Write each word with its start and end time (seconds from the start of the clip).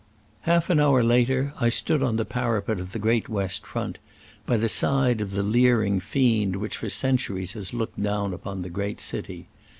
Half 0.49 0.71
an 0.71 0.79
hour 0.79 1.03
later 1.03 1.53
I 1.59 1.69
stood 1.69 2.01
on 2.01 2.15
the 2.15 2.25
parapet 2.25 2.79
of 2.79 2.91
the 2.91 2.97
great 2.97 3.29
west 3.29 3.67
front, 3.67 3.99
by 4.47 4.57
the 4.57 4.67
side 4.67 5.21
of 5.21 5.29
the 5.29 5.43
leering 5.43 5.99
fiend 5.99 6.55
which 6.55 6.77
for 6.77 6.89
cen 6.89 7.17
turies 7.17 7.53
has 7.53 7.71
looked 7.71 8.01
down 8.01 8.33
upon 8.33 8.63
the 8.63 8.69
great 8.71 8.99
city. 8.99 9.47